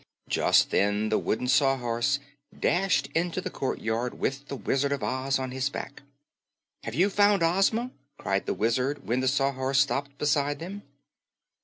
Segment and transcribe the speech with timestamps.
[0.27, 2.19] Just then the Wooden Sawhorse
[2.59, 6.01] dashed into the courtyard with the Wizard of Oz on his back.
[6.83, 10.81] "Have you found Ozma?" cried the Wizard when the Sawhorse stopped beside them.